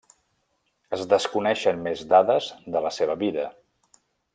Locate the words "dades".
2.15-2.51